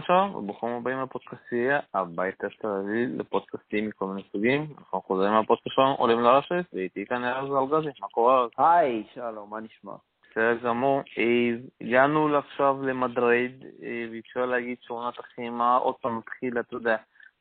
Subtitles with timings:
[0.00, 4.66] שלום שלום, וברוכים הבאים לפודקאסטייה, הבית תל אביב לפודקאסטים מכל מיני סוגים.
[4.78, 8.46] אנחנו חוזרים מהפודקאסט שלנו, עולים לרשת, ואיתי כאן ארז אלגזי, מה קורה?
[8.58, 9.92] היי, שלום, מה נשמע?
[10.30, 11.02] בסדר גמור.
[11.18, 11.50] אה,
[11.80, 16.96] הגענו עכשיו למדריד, אה, ואפשר להגיד שעונת החימה עוד פעם מתחילה, אתה יודע,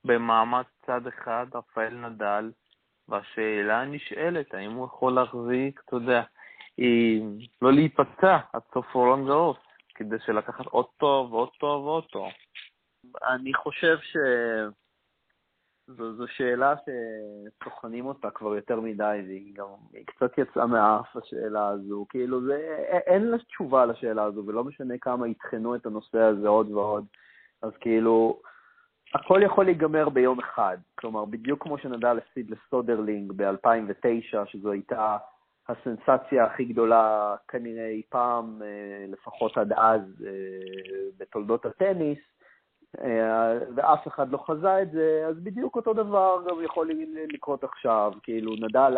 [0.05, 2.51] במעמד צד אחד, רפאל נדל,
[3.07, 6.21] והשאלה נשאלת, האם הוא יכול להחזיק, אתה יודע,
[6.79, 7.17] אה,
[7.61, 9.66] לא להיפצע עד סוף רולנד גרוס.
[9.97, 12.27] כדי שלקחת עוד טוב ועוד טוב ועוד טוב?
[13.27, 13.97] אני חושב
[15.87, 22.05] שזו שאלה שטוחנים אותה כבר יותר מדי, והיא גם היא קצת יצאה מהאף, השאלה הזו.
[22.09, 22.55] כאילו, זה,
[23.07, 27.05] אין לה תשובה לשאלה הזו, ולא משנה כמה יטחנו את הנושא הזה עוד ועוד.
[27.61, 28.41] אז כאילו,
[29.13, 30.77] הכל יכול להיגמר ביום אחד.
[30.95, 35.17] כלומר, בדיוק כמו שנדל הפסיד לסודרלינג ב-2009, שזו הייתה
[35.69, 40.31] הסנסציה הכי גדולה כנראה אי פעם, אה, לפחות עד אז, אה,
[41.17, 42.19] בתולדות הטניס,
[43.01, 46.89] אה, ואף אחד לא חזה את זה, אז בדיוק אותו דבר גם יכול
[47.33, 48.11] לקרות עכשיו.
[48.23, 48.97] כאילו, נדל,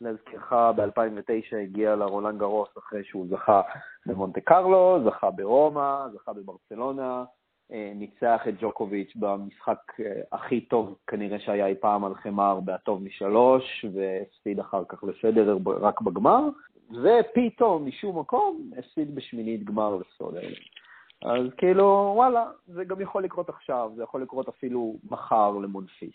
[0.00, 3.60] להזכירך, ב-2009 הגיע לרולנד גרוס אחרי שהוא זכה
[4.06, 7.24] במונטה קרלו, זכה ברומא, זכה בברצלונה,
[7.70, 13.84] ניצח את ג'וקוביץ' במשחק אה, הכי טוב כנראה שהיה אי פעם על חמר בהטוב משלוש,
[13.92, 16.48] והפסיד אחר כך לפדרר רק בגמר,
[16.90, 20.56] ופתאום משום מקום הפסיד בשמינית גמר לסודרלינג.
[21.22, 26.14] אז כאילו, וואלה, זה גם יכול לקרות עכשיו, זה יכול לקרות אפילו מחר למונפיס.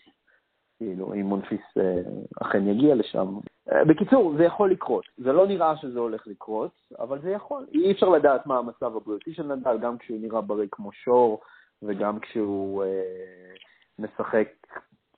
[0.80, 2.02] כאילו, אם מונפיס אה,
[2.41, 3.39] אכן יגיע לשם.
[3.72, 5.05] אה, בקיצור, זה יכול לקרות.
[5.17, 7.66] זה לא נראה שזה הולך לקרות, אבל זה יכול.
[7.71, 11.41] אי אפשר לדעת מה המצב הבריאותי של נדל, גם כשהוא נראה בריא כמו שור,
[11.81, 13.53] וגם כשהוא אה,
[13.99, 14.47] משחק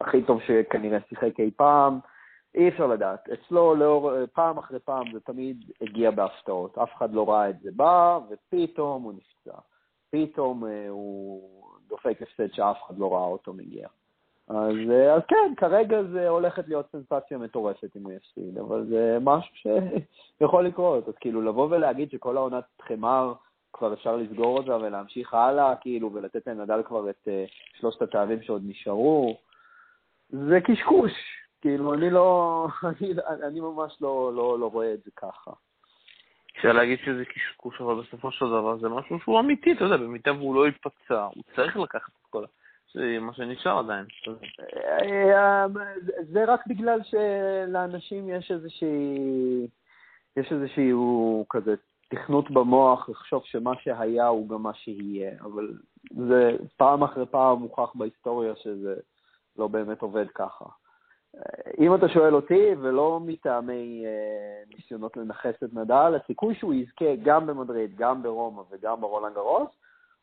[0.01, 1.99] הכי טוב שכנראה שיחק אי פעם.
[2.55, 3.29] אי אפשר לדעת.
[3.29, 6.77] אצלו, לאור, פעם אחרי פעם, זה תמיד הגיע בהפתעות.
[6.77, 9.59] אף אחד לא ראה את זה בא, ופתאום הוא נפצע.
[10.09, 11.41] פתאום אה, הוא
[11.87, 13.87] דופק הפסד שאף אחד לא ראה אותו מגיע.
[14.51, 19.17] אז, אה, אז כן, כרגע זה הולכת להיות סנסציה מטורפת אם הוא יפסיד, אבל זה
[19.21, 19.55] משהו
[20.37, 21.07] שיכול לקרות.
[21.07, 23.33] אז כאילו, לבוא ולהגיד שכל העונת חמר,
[23.73, 28.61] כבר אפשר לסגור אותה ולהמשיך הלאה, כאילו, ולתת לנדל כבר את uh, שלושת התארים שעוד
[28.65, 29.37] נשארו,
[30.29, 31.11] זה קשקוש.
[31.61, 32.67] כאילו, אני לא,
[33.01, 33.13] אני,
[33.47, 35.51] אני ממש לא, לא, לא רואה את זה ככה.
[36.57, 40.33] אפשר להגיד שזה קשקוש, אבל בסופו של דבר זה משהו שהוא אמיתי, אתה יודע, במידה
[40.33, 42.47] והוא לא ייפצע, הוא צריך לקחת את כל ה...
[43.21, 44.05] מה שנשאר עדיין.
[45.01, 45.65] אה,
[46.31, 49.67] זה רק בגלל שלאנשים יש איזושהי,
[50.37, 51.75] יש איזשהו כזה
[52.09, 55.73] תכנות במוח לחשוב שמה שהיה הוא גם מה שיהיה, אבל
[56.27, 58.95] זה פעם אחרי פעם מוכח בהיסטוריה שזה
[59.57, 60.65] לא באמת עובד ככה.
[61.79, 67.47] אם אתה שואל אותי, ולא מטעמי אה, ניסיונות לנכס את נדל, הסיכוי שהוא יזכה גם
[67.47, 69.69] במדריד, גם ברומא וגם ברולנד גרוס,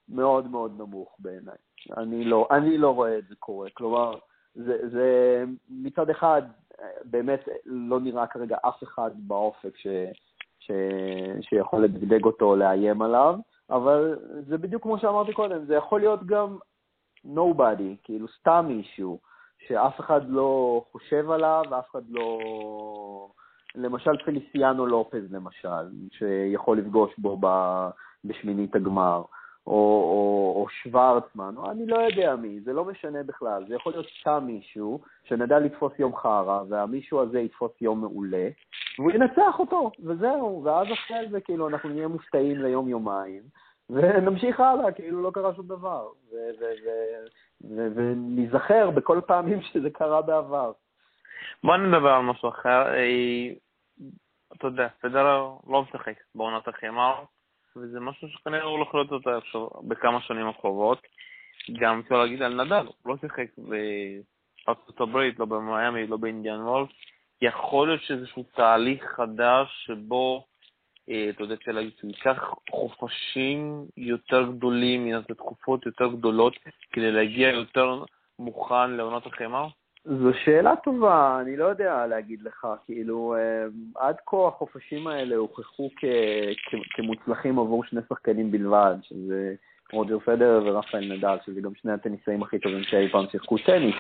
[0.09, 1.57] מאוד מאוד נמוך בעיניי.
[1.97, 3.69] אני לא, אני לא רואה את זה קורה.
[3.75, 4.15] כלומר,
[4.55, 6.43] זה, זה מצד אחד,
[7.05, 9.87] באמת לא נראה כרגע אף אחד באופק ש,
[10.59, 10.71] ש,
[11.41, 13.35] שיכול לדגדג אותו או לאיים עליו,
[13.71, 16.59] אבל זה בדיוק כמו שאמרתי קודם, זה יכול להיות גם
[17.27, 19.19] nobody, כאילו סתם מישהו,
[19.67, 22.39] שאף אחד לא חושב עליו, אף אחד לא...
[23.75, 27.41] למשל פליסיאנו לופז, למשל, שיכול לפגוש בו
[28.25, 29.23] בשמינית הגמר.
[29.69, 33.65] או, או, או שוורצמן, או אני לא יודע מי, זה לא משנה בכלל.
[33.69, 38.49] זה יכול להיות סתם מישהו שנדע לתפוס יום חרא, והמישהו הזה יתפוס יום מעולה,
[38.99, 40.65] והוא ינצח אותו, וזהו.
[40.65, 43.43] ואז אחרי זה, כאילו, אנחנו נהיה מופתעים ליום-יומיים,
[43.91, 46.09] ונמשיך הלאה, כאילו לא קרה שום דבר.
[47.61, 50.73] וניזכר בכל פעמים שזה קרה בעבר.
[51.65, 52.95] בוא נדבר על משהו אחר.
[52.95, 53.51] אה,
[54.57, 57.15] אתה יודע, פדרר לא משחק בעונת החימר.
[57.83, 60.99] וזה משהו שכנראה הוא הולך להיות יותר עכשיו בכמה שנים הקרובות.
[61.73, 66.89] גם אפשר להגיד על נדל, הוא לא שיחק בארצות הברית, לא במיאמי, לא באינדיאן וולף.
[67.43, 70.47] יכול להיות שאיזשהו תהליך חדש שבו,
[71.09, 76.53] אה, אתה יודע, אפשר להגיד שהוא ייקח חופשים יותר גדולים, ינסה תקופות יותר גדולות,
[76.93, 78.05] כדי להגיע יותר
[78.39, 79.69] מוכן לעונת החמר?
[80.09, 83.65] זו שאלה טובה, אני לא יודע להגיד לך, כאילו, אה,
[83.97, 85.91] עד כה החופשים האלה הוכחו
[86.95, 89.55] כמוצלחים עבור שני שחקנים בלבד, שזה
[89.93, 93.95] רוג'ר פדר ורפאל נדל, שזה גם שני הטניסאים הכי טובים שאי פעם שיחקו טניס.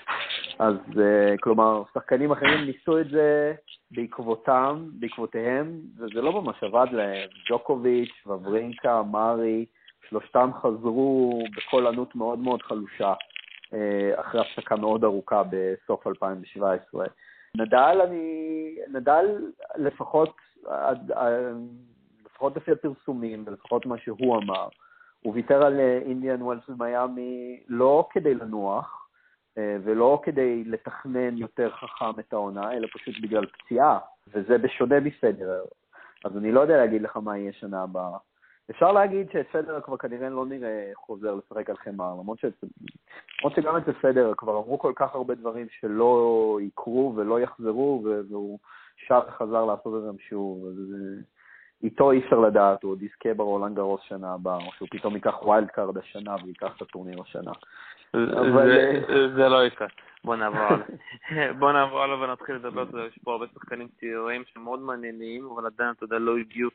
[0.58, 3.55] אז אה, כלומר, שחקנים אחרים ניסו את זה
[3.90, 7.28] בעקבותם, בעקבותיהם, וזה לא ממש עבד להם.
[7.50, 9.64] ג'וקוביץ', וברינקה, מארי,
[10.08, 13.12] שלושתם חזרו בקול ענות מאוד מאוד חלושה.
[13.75, 17.06] אה, אחרי הפסקה מאוד ארוכה בסוף 2017.
[17.56, 19.26] נדל, אני, נדל
[19.76, 20.37] לפחות,
[22.25, 24.69] לפחות לפי הפרסומים ולפחות מה שהוא אמר,
[25.20, 29.09] הוא ויתר על אינדיאן ווילס ומיאמי לא כדי לנוח,
[29.56, 33.99] ולא כדי לתכנן יותר חכם את העונה, אלא פשוט בגלל פציעה,
[34.29, 35.65] וזה בשונה מפדרר.
[36.25, 38.19] אז אני לא יודע להגיד לך מה יהיה שנה הבאה.
[38.70, 42.44] אפשר להגיד שפדרר כבר כנראה לא נראה חוזר לשחק על חמר, למרות, ש...
[43.38, 48.59] למרות שגם אצל פדרר כבר אמרו כל כך הרבה דברים שלא יקרו ולא יחזרו, והוא
[49.06, 50.67] שב וחזר לעשות את זה שוב.
[50.67, 50.94] אז
[51.82, 55.43] איתו אי אפשר לדעת, הוא עוד יזכה ברולנד גארוס שנה הבאה, או שהוא פתאום ייקח
[55.43, 57.53] wild card השנה ויקח את הטורניר השנה.
[59.37, 59.88] זה לא יקרה.
[60.25, 61.53] בוא נעבור הלאה.
[61.59, 66.05] בוא נעבור הלאה ונתחיל לדבר, יש פה הרבה שחקנים צעירים שמאוד מעניינים, אבל עדיין, אתה
[66.05, 66.70] יודע, לא הגיעו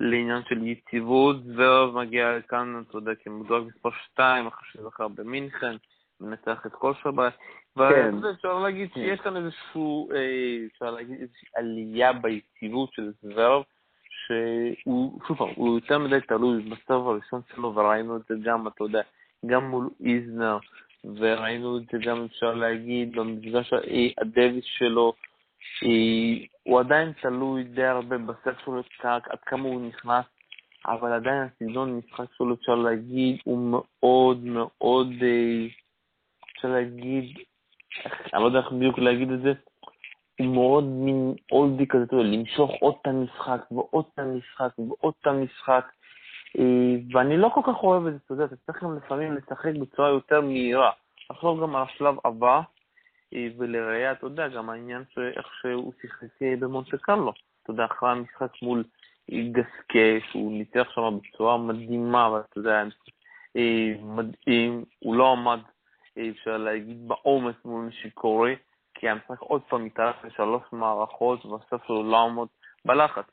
[0.00, 5.76] לעניין של יציבות, זרב מגיע כאן, אתה יודע, כמודרג מספר 2, אחרי שזכר במינכן,
[6.20, 7.32] מנצח את כל שבת.
[7.76, 8.14] כן.
[8.22, 13.62] ואפשר להגיד שיש כאן איזשהו, אה, אפשר להגיד איזושהי עלייה ביציבות של זרב,
[14.26, 18.84] שהוא, שוב פעם, הוא יותר מדי תלוי בסבב הראשון שלו, וראינו את זה גם, אתה
[18.84, 19.00] יודע,
[19.46, 20.58] גם מול איזנר,
[21.04, 23.72] וראינו את זה גם, אפשר להגיד, במפגש
[24.20, 25.12] הדביס שלו,
[26.62, 30.24] הוא עדיין תלוי די הרבה בסט שלו, עד כמה הוא נכנס,
[30.86, 35.66] אבל עדיין הסגנון משחק שלו, אפשר להגיד, הוא מאוד מאוד, אה,
[36.56, 37.36] אפשר להגיד,
[38.34, 39.52] אני לא יודע איך בדיוק להגיד את זה,
[40.38, 45.26] הוא מאוד מין אולדי כזה, יודע, למשוך עוד את המשחק ועוד את המשחק ועוד את
[45.26, 45.86] המשחק.
[46.58, 49.70] אה, ואני לא כל כך אוהב את זה, אתה יודע, אתה צריך גם לפעמים לשחק
[49.80, 50.90] בצורה יותר מהירה.
[51.30, 52.60] לחשוב גם על השלב הבא,
[53.34, 57.32] ולראיה, אתה יודע, גם העניין שאיך שהוא שיחק אה, במונטה קרלו.
[57.62, 58.84] אתה יודע, אחרי המשחק מול
[59.30, 62.82] גסקה, שהוא ניצח שם בצורה מדהימה, ואתה יודע,
[64.02, 65.60] מדהים, הוא לא עמד,
[66.30, 68.56] אפשר להגיד, בעומס מול נשיקורי.
[68.98, 72.48] כי המשחק עוד פעם מתארך לשלוש מערכות, ובסוף הוא לא עמוד
[72.84, 73.24] בלחץ.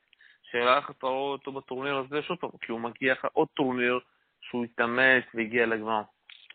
[0.51, 3.99] שאלה איך אתה רואה אותו בטורניר הזה, שוב כי הוא מגיע אחרי עוד טורניר
[4.41, 6.01] שהוא התאמץ והגיע לגמר.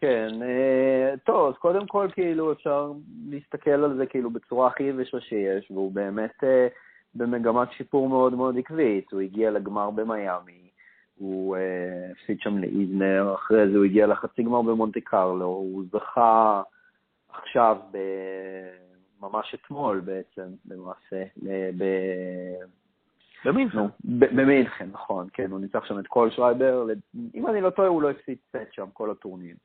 [0.00, 2.92] כן, אה, טוב, אז קודם כל, כאילו, אפשר
[3.30, 6.66] להסתכל על זה כאילו בצורה הכי יבשה שיש, והוא באמת אה,
[7.14, 9.12] במגמת שיפור מאוד מאוד עקבית.
[9.12, 10.68] הוא הגיע לגמר במיאמי,
[11.14, 16.62] הוא אה, הפסיד שם לאיזנר, אחרי זה הוא הגיע לחצי גמר במונטי קרלו, הוא זכה
[17.28, 17.98] עכשיו ב...
[19.20, 21.24] ממש אתמול בעצם, למעשה,
[21.78, 21.84] ב...
[23.44, 23.78] במינכן.
[24.04, 26.86] במינכן, נכון, כן, הוא ניצח שם את קולשרייבר,
[27.34, 29.56] אם אני לא טועה, הוא לא הפסיד סט שם כל הטורניר.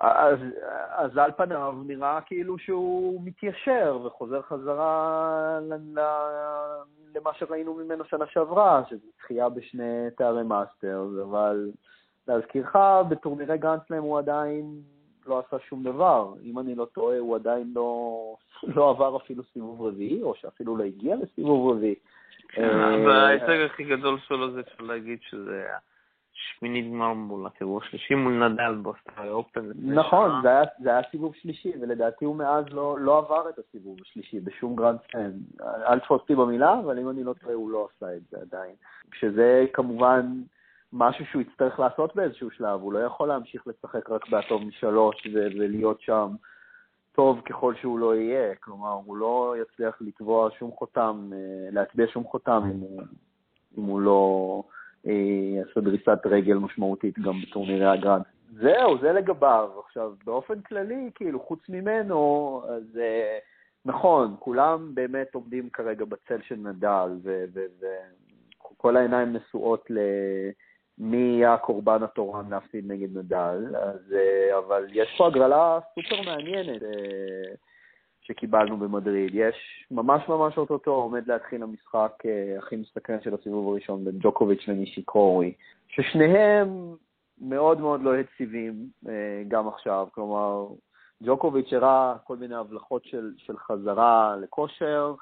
[0.00, 0.38] אז,
[0.90, 5.58] אז על פניו נראה כאילו שהוא מתיישר וחוזר חזרה
[7.14, 11.70] למה שראינו ממנו שנה שעברה, שזו זכייה בשני תארי מאסטרס, אבל
[12.28, 12.76] להזכירך,
[13.08, 14.80] בטורנירי גרנדסלאם הוא עדיין
[15.26, 16.32] לא עשה שום דבר.
[16.42, 20.84] אם אני לא טועה, הוא עדיין לא, לא עבר אפילו סיבוב רביעי, או שאפילו לא
[20.84, 21.94] הגיע לסיבוב רביעי.
[22.48, 25.66] כן, אה, ההישג הכי גדול שלו זה אפשר להגיד שזה
[26.58, 29.60] שמינית גמר מול הסיבוב השלישי מול נדל באוסטרליאן אופן.
[29.76, 33.96] נכון, זה היה, זה היה סיבוב שלישי, ולדעתי הוא מאז לא, לא עבר את הסיבוב
[34.02, 35.34] השלישי בשום גרנד סלאם.
[35.62, 38.74] אל תפוס אותי במילה, אבל אם אני לא טועה, הוא לא עשה את זה עדיין.
[39.14, 40.32] שזה כמובן
[40.92, 45.48] משהו שהוא יצטרך לעשות באיזשהו שלב, הוא לא יכול להמשיך לשחק רק בהטוב משלוש ו-
[45.58, 46.28] ולהיות שם
[47.12, 51.38] טוב ככל שהוא לא יהיה, כלומר, הוא לא יצליח לתבוע שום חותם, אה,
[51.70, 53.02] להטביע שום חותם אם הוא,
[53.78, 54.62] אם הוא לא
[55.06, 55.12] אה,
[55.56, 58.22] יעשה דריסת רגל משמעותית גם בטורנירי הגרנד.
[58.52, 59.70] זהו, זה לגביו.
[59.86, 63.38] עכשיו, באופן כללי, כאילו, חוץ ממנו, אז אה,
[63.84, 67.08] נכון, כולם באמת עומדים כרגע בצל של נדל,
[68.62, 69.98] וכל העיניים נשואות ל...
[70.98, 76.82] מי יהיה הקורבן התורן להפסיד נגד נדל, אז, אה, אבל יש פה הגרלה סופר מעניינת
[76.82, 77.54] אה,
[78.26, 79.30] שקיבלנו במדריד.
[79.34, 84.68] יש ממש ממש אוטוטו עומד להתחיל המשחק אה, הכי מסתכן של הסיבוב הראשון בין ג'וקוביץ'
[84.68, 85.52] לנישיקורי,
[85.88, 86.94] ששניהם
[87.40, 88.74] מאוד מאוד לא יציבים
[89.48, 90.66] גם עכשיו, כלומר,
[91.22, 95.14] ג'וקוביץ' הראה כל מיני הבלחות של, של חזרה לכושר,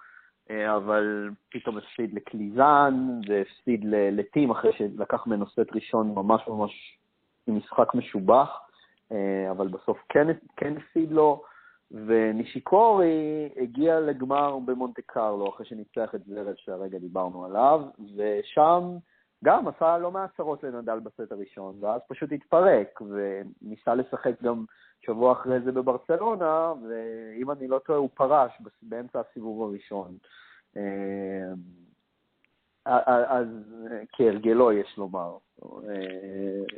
[0.51, 2.95] אה, אבל פתאום הפסיד לקליזן
[3.29, 6.99] והפסיד לטים אחרי שלקח ממנו סט ראשון ממש ממש
[7.47, 8.61] עם משחק משובח,
[9.13, 11.43] אה, אבל בסוף כן, כן הפסיד לו,
[11.91, 17.83] ונישיקורי הגיע לגמר במונטה קרלו אחרי שניצח את זרד שהרגע דיברנו עליו,
[18.17, 18.97] ושם
[19.45, 24.65] גם עשה לא מעט צרות לנדל בסט הראשון, ואז פשוט התפרק, וניסה לשחק גם
[25.07, 30.17] שבוע אחרי זה בברצלונה, ואם אני לא טועה, הוא פרש באמצע הסיבוב הראשון.
[30.77, 31.53] אה,
[33.27, 33.47] אז
[34.13, 35.69] כהרגלו, יש לומר, אה,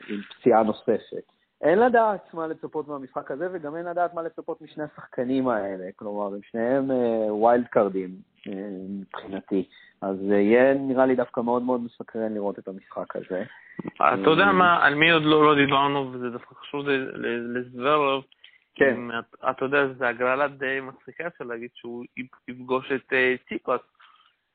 [0.09, 1.36] עם פציעה נוספת.
[1.61, 5.85] אין לדעת מה לצפות מהמשחק הזה, וגם אין לדעת מה לצפות משני השחקנים האלה.
[5.97, 6.91] כלומר, הם שניהם
[7.28, 8.11] wild אה, card ים
[8.89, 9.69] מבחינתי,
[10.01, 13.45] אז יהיה נראה לי דווקא מאוד מאוד מסקרן לראות את המשחק הזה.
[13.97, 16.89] אתה יודע מה, על מי עוד לא, לא דיברנו, וזה דווקא חשוב
[17.55, 18.25] לזוורוב.
[18.75, 19.01] כן.
[19.51, 22.05] אתה יודע, זו הגרלה די מצחיקה, אפשר להגיד שהוא
[22.49, 23.13] יפגוש את
[23.49, 23.81] ציציפס,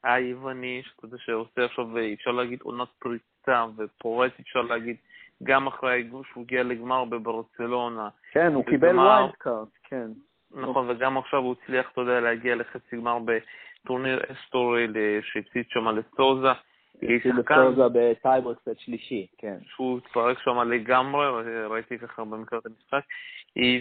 [0.03, 4.95] היווני, שאתה יודע, שעושה עכשיו, אפשר להגיד, עונת פריצה ופורץ, אפשר להגיד,
[5.43, 8.09] גם אחרי שהוא הגיע לגמר בברצלונה.
[8.31, 10.07] כן, הוא קיבל wild card, כן.
[10.51, 14.87] נכון, וגם עכשיו הוא הצליח, אתה יודע, להגיע לחצי גמר בטורניר אסטוריל
[15.21, 16.51] שהפסיד שם לסוזה.
[16.95, 19.57] הפסיד לסוזה ב tiebreak קצת שלישי, כן.
[19.65, 21.25] שהוא התפרק שם לגמרי,
[21.69, 23.03] ראיתי ככה במקרה את המשחק.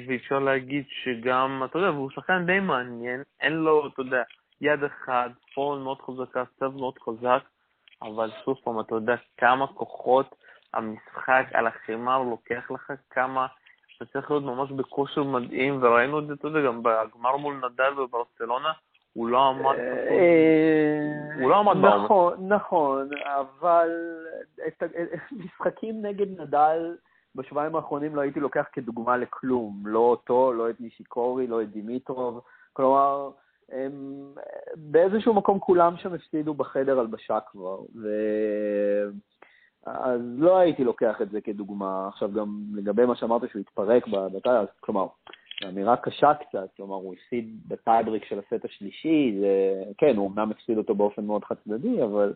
[0.08, 4.22] ואפשר להגיד שגם, אתה יודע, והוא שחקן די מעניין, אין לו, אתה יודע,
[4.60, 7.42] יד אחד, פורן מאוד חזקה, סב מאוד חזק,
[8.02, 10.34] אבל שוב פעם, אתה יודע כמה כוחות
[10.74, 13.46] המשחק על החימר לוקח לך, כמה
[13.96, 17.90] אתה צריך להיות ממש בכושר מדהים, וראינו את זה, אתה יודע, גם בגמר מול נדל
[17.98, 18.72] בברצלונה,
[19.12, 22.04] הוא לא עמד, אה, הוא לא עמד בעומק.
[22.04, 23.90] נכון, נכון, אבל
[25.44, 26.96] משחקים נגד נדל
[27.34, 32.40] בשבועיים האחרונים לא הייתי לוקח כדוגמה לכלום, לא אותו, לא את נישיקורי, לא את דימיטרוב,
[32.72, 33.30] כלומר,
[33.72, 34.24] הם,
[34.76, 38.08] באיזשהו מקום כולם שם הפסידו בחדר הלבשה כבר, ו...
[39.94, 42.08] אז לא הייתי לוקח את זה כדוגמה.
[42.08, 45.06] עכשיו, גם לגבי מה שאמרת שהוא התפרק בטייל, כלומר,
[45.68, 50.50] אמירה קשה קצת, כלומר, הוא הפסיד ב tiebreak של הסט השלישי, זה, כן, הוא אמנם
[50.50, 52.34] הפסיד אותו באופן מאוד חד צדדי, אבל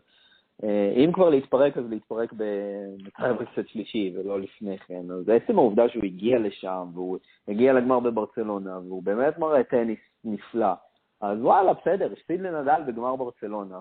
[0.63, 5.11] אה, אם כבר להתפרק, אז להתפרק ב tiebreak סט שלישי ולא לפני כן.
[5.11, 10.73] אז עצם העובדה שהוא הגיע לשם, והוא הגיע לגמר בברצלונה, והוא באמת מראה טניס נפלא.
[11.21, 13.79] אז וואלה, בסדר, הפסיד לנדל בגמר ברצלונה.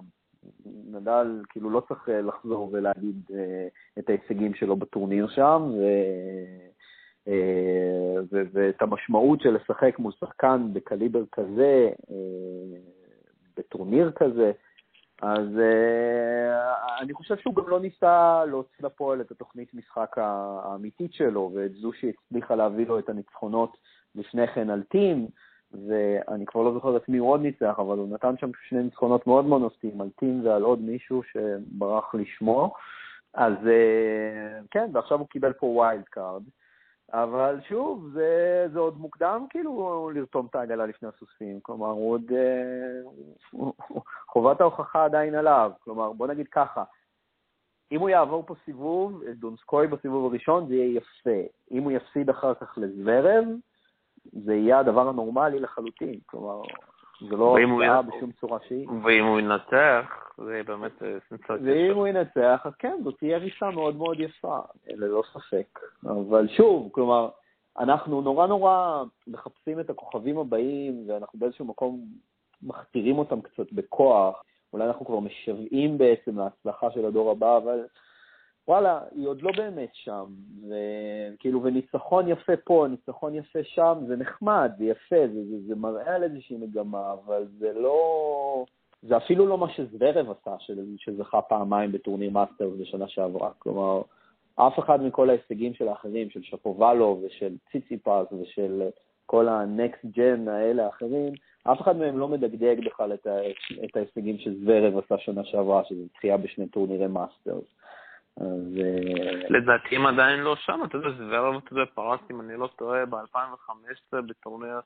[0.91, 3.67] נדל כאילו לא צריך אה, לחזור ולהגיד אה,
[3.99, 5.83] את ההישגים שלו בטורניר שם, ו...
[7.29, 8.43] אה, ו...
[8.53, 11.91] ואת המשמעות של לשחק מול שחקן בקליבר כזה,
[13.57, 14.53] בטורניר כזה.
[15.23, 15.49] אז
[17.01, 21.93] אני חושב שהוא גם לא ניסה להוציא לפועל את התוכנית משחק האמיתית שלו, ואת זו
[21.93, 23.77] שהצליחה להביא לו את הניצחונות
[24.15, 25.29] לפני כן על טים.
[25.89, 29.27] ואני כבר לא זוכר את מי הוא עוד ניצח, אבל הוא נתן שם שני ניצחונות
[29.27, 32.75] מאוד מאוד נוספים, על טים ועל עוד מישהו שברח לשמו.
[33.35, 36.43] אז אה, כן, ועכשיו הוא קיבל פה wild card.
[37.13, 41.61] אבל שוב, זה, זה עוד מוקדם כאילו לרתום את העגלה לפני הסוסים.
[41.61, 42.33] כלומר, הוא עוד...
[42.33, 43.61] אה,
[44.33, 45.73] חובת ההוכחה עדיין עליו.
[45.85, 46.85] כלומר, בוא נגיד ככה,
[47.93, 51.49] אם הוא יעבור פה סיבוב, דונסקוי בסיבוב הראשון, זה יהיה יפה.
[51.71, 53.45] אם הוא יפסיד אחר כך לזוורב,
[54.33, 56.63] זה יהיה הדבר הנורמלי לחלוטין, כלומר,
[57.31, 58.89] זה לא הפתעה בשום צורה שהיא.
[59.05, 61.57] ואם הוא ינצח, זה באמת אה, סנסציה.
[61.63, 65.81] ואם הוא ינצח, אז כן, זאת תהיה ריסה מאוד מאוד יפה, ללא ספק.
[66.07, 67.29] אבל שוב, כלומר,
[67.79, 72.01] אנחנו נורא נורא מחפשים את הכוכבים הבאים, ואנחנו באיזשהו מקום
[72.63, 74.43] מכתירים אותם קצת בכוח.
[74.73, 77.81] אולי אנחנו כבר משוועים בעצם להצלחה של הדור הבא, אבל
[78.69, 80.25] וואלה, היא עוד לא באמת שם.
[80.69, 86.15] וכאילו, וניצחון יפה פה, ניצחון יפה שם, זה נחמד, זה יפה, זה, זה, זה מראה
[86.15, 88.65] על איזושהי מגמה, אבל זה לא...
[89.03, 90.57] זה אפילו לא מה שזוורב עשה,
[90.97, 93.51] שזכה פעמיים בטורניר מאסטר בשנה שעברה.
[93.59, 94.03] כלומר,
[94.57, 98.83] אף אחד מכל ההישגים של האחרים, של שפובלו ושל ציציפס ושל
[99.27, 101.33] כל ה-next gen האלה האחרים,
[101.65, 103.27] אף אחד מהם לא מדגדג בכלל את,
[103.85, 107.65] את ההישגים שזוורב עשה שנה שעברה, שזה זכייה בשני טורנירי מאסטרס.
[108.41, 108.79] אז...
[108.79, 112.69] אה, לדעתי הם עדיין לא שם, אתה יודע, זוורב, אתה יודע, פרץ, אם אני לא
[112.77, 114.81] טועה, ב-2015 בטורניר,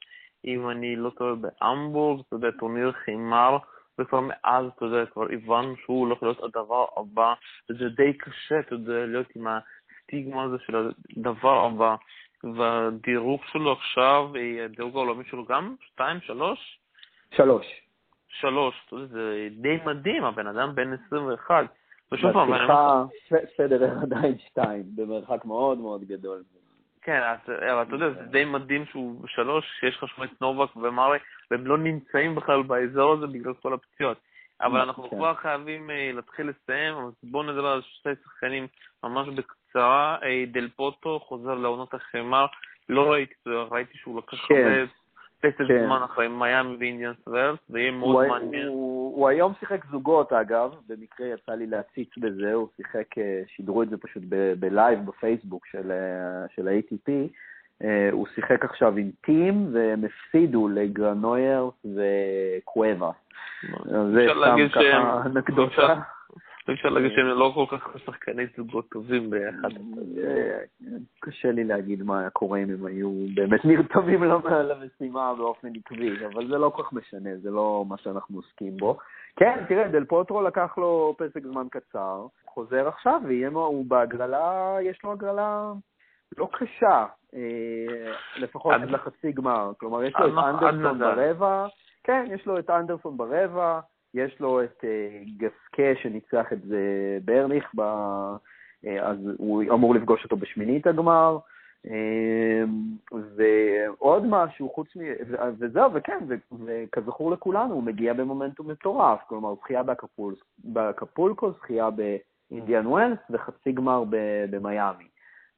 [0.45, 3.59] אם אני לא טועה, בהמבורג, אתה יודע, טורניר חימר,
[3.99, 7.35] וכבר מאז, אתה יודע, כבר הבנו שהוא הולך להיות הדבר הבא,
[7.71, 11.95] וזה די קשה, אתה יודע, להיות עם הסטיגמה הזה של הדבר הבא.
[12.45, 14.31] והדירוג שלו עכשיו,
[14.65, 15.75] הדירוג העולמי שלו גם?
[15.81, 16.21] שתיים?
[16.21, 16.79] שלוש?
[17.37, 17.67] שלוש.
[18.29, 21.65] שלוש, אתה יודע, זה די מדהים, הבן אדם בן 21.
[22.13, 23.05] ושוב פעם, אומר...
[23.57, 26.43] פדרר עדיין שתיים, במרחק מאוד מאוד גדול.
[27.03, 31.19] כן, אבל אתה יודע, זה די מדהים שהוא בשלוש, שיש לך את נובק ומרי,
[31.51, 34.19] והם לא נמצאים בכלל באזור הזה בגלל כל הפציעות.
[34.61, 35.17] אבל אנחנו כן.
[35.17, 38.67] כבר חייבים אה, להתחיל לסיים, אז בואו נדבר על שתי שחקנים
[39.05, 40.17] ממש בקצרה.
[40.23, 42.47] אה, דל פוטו חוזר לעונות החמר,
[42.89, 44.55] לא ראיתי, ראיתי שהוא לקח כן.
[44.55, 44.87] הרבה
[45.41, 45.85] פסק כן.
[45.87, 48.69] זמן אחרי מיאמי ואינדיאנס ורס, זה יהיה מאוד הוא, מעניין.
[48.69, 53.83] הוא, הוא היום שיחק זוגות, אגב, במקרה יצא לי להציץ בזה, הוא שיחק, אה, שידרו
[53.83, 54.23] את זה פשוט
[54.59, 57.11] ב live בפייסבוק של, אה, של ה-ATP.
[57.85, 63.11] אה, הוא שיחק עכשיו עם טים, והם הפסידו לגרנוירס וקוואס.
[63.85, 66.01] זה סתם ככה אנקדוטה.
[66.73, 69.69] אפשר להגיד שהם לא כל כך שחקני זוגות טובים ביחד.
[70.19, 70.59] אה,
[71.21, 76.49] קשה לי להגיד מה היה קורה אם הם היו באמת נרתמים למשימה באופן עקבי, אבל
[76.49, 78.99] זה לא כל כך משנה, זה לא מה שאנחנו עוסקים בו.
[79.37, 83.21] כן, תראה, דל פוטרו לקח לו פסק זמן קצר, חוזר עכשיו,
[83.55, 85.73] הוא בהגרלה, יש לו הגרלה
[86.37, 89.73] לא קשה, אה, לפחות עד לחצי גמר.
[89.79, 91.67] כלומר, יש לו את אנדרסון ברבע,
[92.05, 93.81] כן, יש לו את אנדרסון ברבע,
[94.15, 96.79] יש לו את אה, גסקה שניצח את זה
[97.25, 97.81] ברליך, ב...
[98.87, 101.39] אה, אז הוא אמור לפגוש אותו בשמינית הגמר.
[103.37, 105.01] ועוד משהו, חוץ מ...
[105.59, 106.19] וזהו, וכן,
[106.67, 109.83] וכזכור לכולנו, הוא מגיע במומנטום מטורף, כלומר, זכייה
[110.59, 114.05] באקפולקו, זכייה באינדיאן ווילס וחצי גמר
[114.51, 115.09] במיאמי.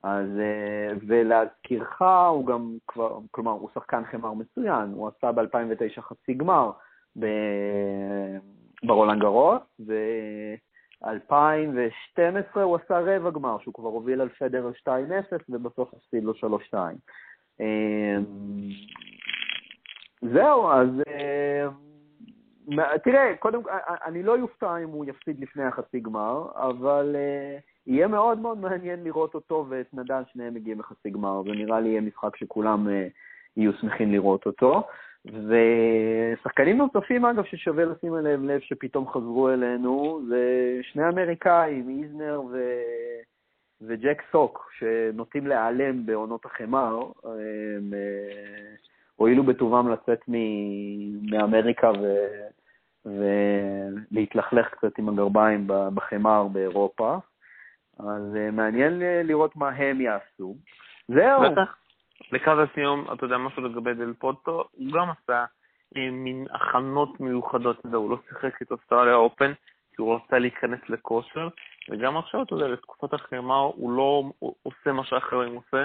[0.02, 6.34] אז, אה, ולהזכירך, הוא גם כבר, כלומר, הוא שחקן חמר מצוין, הוא עשה ב-2009 חצי
[6.34, 6.70] גמר
[8.84, 14.90] ברולנד גרוס, ב-2012 הוא עשה רבע גמר, שהוא כבר הוביל על פדר 2-0,
[15.48, 16.38] ובסוף הפסיד לו 3-2.
[17.60, 18.16] אה,
[20.22, 21.68] זהו, אז אה,
[23.04, 23.60] תראה, קודם,
[24.04, 27.16] אני לא יופתע אם הוא יפסיד לפני החצי גמר, אבל...
[27.86, 31.88] יהיה מאוד מאוד מעניין לראות אותו ואת נדל, שניהם מגיעים לחצי גמר, זה נראה לי
[31.88, 32.90] יהיה משחק שכולם uh,
[33.56, 34.82] יהיו שמחים לראות אותו.
[35.26, 40.44] ושחקנים נוספים, אגב, ששווה לשים אליהם לב שפתאום חזרו אלינו, זה
[40.82, 42.58] שני אמריקאים, איזנר ו...
[43.82, 48.74] וג'ק סוק, שנוטים להיעלם בעונות החמר, הם אה,
[49.16, 50.34] הואילו בטובם לצאת מ...
[51.30, 52.26] מאמריקה ו...
[53.06, 57.16] ולהתלכלך קצת עם הגרביים בחמר באירופה.
[57.98, 60.56] אז אה, מעניין לראות מה הם יעשו.
[61.08, 61.40] זהו.
[61.42, 61.79] בטח.
[62.32, 65.44] לקראת הסיום, אתה יודע משהו לגבי דל פוטו, הוא גם עשה
[65.96, 69.52] אה, מין הכנות מיוחדות, אתה יודע, הוא לא שיחק את אוסטרליה אופן,
[69.96, 71.48] כי הוא רצה להיכנס לכושר,
[71.90, 75.84] וגם עכשיו, אתה יודע, לתקופת החרמה הוא לא עושה מה שאחרים עושה,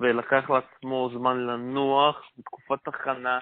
[0.00, 3.38] ולקח לעצמו זמן לנוח בתקופת הכנה.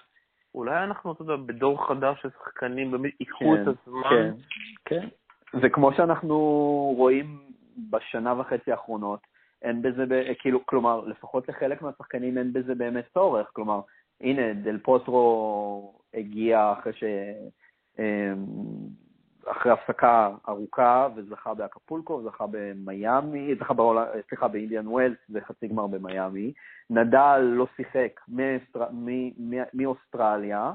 [0.55, 4.11] אולי אנחנו, אתה יודע, בדור חדש של שחקנים באמת ייקחו כן, את הזמן.
[4.11, 4.31] כן,
[4.85, 5.09] כן.
[5.63, 6.37] וכמו שאנחנו
[6.97, 7.39] רואים
[7.91, 9.21] בשנה וחצי האחרונות,
[9.63, 10.05] אין בזה,
[10.39, 13.51] כאילו, כלומר, לפחות לחלק מהשחקנים אין בזה באמת צורך.
[13.53, 13.81] כלומר,
[14.21, 17.05] הנה, דל פוטרו הגיע אחרי ש...
[17.99, 18.45] אמ,
[19.47, 26.53] אחרי הפסקה ארוכה וזכה באקפולקו, זכה במיאמי, זכה בעולם, סליחה, באינדיאן ווילס וחצי גמר במיאמי.
[26.91, 28.21] נדל לא שיחק
[29.75, 30.73] מאוסטרליה,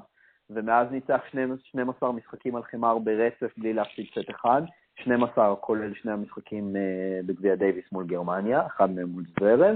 [0.49, 1.21] ומאז ניצח
[1.63, 4.61] 12 משחקים על חמר ברצף בלי להפסיד סט אחד.
[4.95, 9.75] 12 כולל שני המשחקים אה, בגביע דייוויס מול גרמניה, אחד מהם מול זוורב,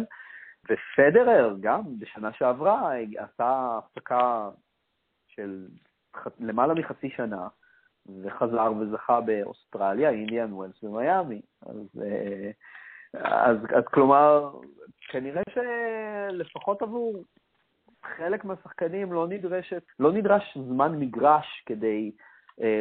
[0.69, 4.49] ופדרר גם בשנה שעברה עשה הפסקה
[5.27, 5.67] של
[6.39, 7.47] למעלה מחצי שנה,
[8.23, 11.41] וחזר וזכה באוסטרליה, אינדיאן ווילס ומיאמי.
[11.61, 12.51] אז, אה,
[13.13, 14.51] אז, אז כלומר,
[15.09, 17.23] כנראה שלפחות עבור
[18.03, 22.11] חלק מהשחקנים לא, נדרשת, לא נדרש זמן מגרש כדי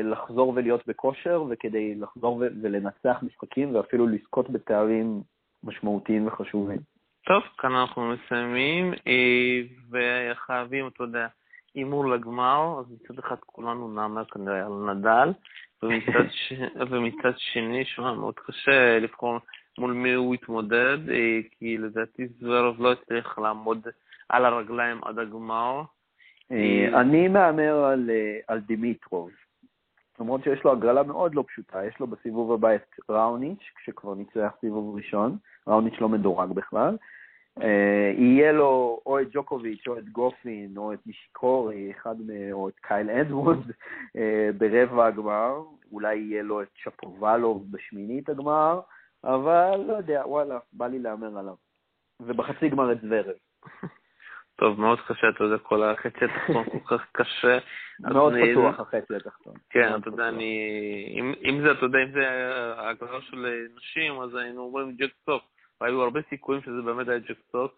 [0.04, 5.22] לחזור ולהיות בכושר, וכדי לחזור ולנצח משחקים, ואפילו לזכות בתארים
[5.64, 6.78] משמעותיים וחשובים.
[7.26, 9.60] טוב, כאן אנחנו מסיימים, אה,
[9.90, 11.26] וחייבים, אתה יודע,
[11.74, 15.32] הימור לגמר, אז מצד אחד כולנו נאמר כנראה על נדל,
[15.82, 16.52] ומצד, ש...
[16.90, 19.38] ומצד שני, שמע, מאוד קשה לבחור
[19.78, 23.86] מול מי הוא יתמודד, אה, כי לדעתי זוורוב לא יצטרך לעמוד
[24.28, 25.82] על הרגליים עד הגמר.
[26.94, 28.10] אני מהמר על,
[28.48, 29.30] על דימיטרוב.
[30.20, 34.52] למרות שיש לו הגרלה מאוד לא פשוטה, יש לו בסיבוב הבא את ראוניץ', כשכבר ניצח
[34.60, 36.96] סיבוב ראשון, ראוניץ' לא מדורג בכלל.
[37.62, 42.52] אה, יהיה לו או את ג'וקוביץ' או את גופין או את נישיקורי, אחד מ...
[42.52, 43.70] או את קייל אדווד
[44.16, 48.80] אה, ברבע הגמר, אולי יהיה לו את שפובלוב בשמינית הגמר,
[49.24, 51.54] אבל לא יודע, וואלה, בא לי להמר עליו.
[52.20, 53.36] ובחצי גמר את זוורב.
[54.58, 57.58] טוב, מאוד קשה, אתה יודע, כל החצי התחתון כל כך קשה.
[58.00, 59.54] מאוד פתוח החצי התחתון.
[59.70, 61.20] כן, אתה יודע, אני...
[61.44, 62.28] אם זה, אתה יודע, אם זה
[62.76, 65.42] ההגדרה של נשים, אז היינו אומרים ג'ק סוק.
[65.80, 67.72] והיו הרבה סיכויים שזה באמת היה ג'ק סוק,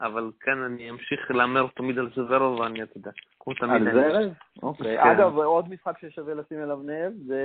[0.00, 3.88] אבל כן, אני אמשיך להמר תמיד על זוורוב, ואני, אתה יודע, כמו תמיד.
[3.88, 4.32] על זרב?
[4.62, 4.96] אוקיי.
[4.96, 5.08] כן.
[5.08, 7.42] אגב, עוד משחק ששווה לשים אליו נב, זה...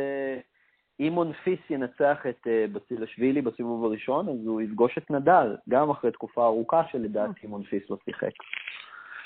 [1.00, 6.12] אם מונפיס ינצח את אה, בסילשווילי בסיבוב הראשון, אז הוא יפגוש את נדל, גם אחרי
[6.12, 8.32] תקופה ארוכה שלדעתי מונפיס לא שיחק.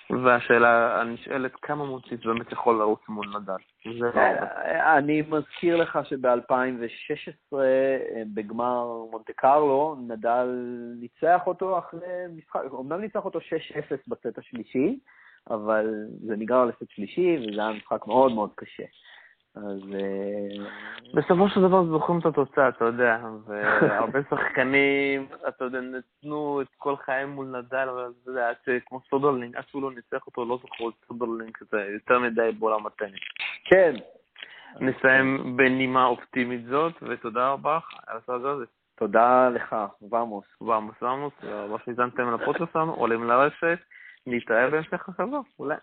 [0.10, 3.54] והשאלה הנשאלת, כמה מונפיס באמת יכול לרוץ מול נדל?
[3.86, 10.48] לא אה, אני מזכיר לך שב-2016, אה, בגמר מונטה קרלו, נדל
[11.00, 13.42] ניצח אותו אחרי משחק, אמנם ניצח אותו 6-0
[14.08, 15.00] בסט השלישי,
[15.50, 18.84] אבל זה נגרר לסט שלישי, וזה היה משחק מאוד מאוד קשה.
[19.56, 19.80] אז...
[19.94, 20.66] אה,
[21.14, 26.96] בסופו של דבר זוכרים את התוצאה, אתה יודע, והרבה שחקנים, אתה יודע, נתנו את כל
[26.96, 30.60] חייהם מול נדל, אבל אתה יודע, עד שכמו סודרלינג, עד שהוא לא ניצח אותו, לא
[30.62, 33.20] זכרו את סודרלינג, זה יותר מדי בעולם הטניס.
[33.66, 33.96] כן.
[34.80, 38.68] נסיים בנימה אופטימית זאת, ותודה רבה על הסרגזת.
[38.96, 39.76] תודה לך,
[40.12, 40.46] ועמוס.
[40.62, 43.80] ועמוס ועמוס, מה שהזנתם לפודקאסט שלנו, עולים לרשת,
[44.28, 45.76] נתראה בהמשך החברה, אולי.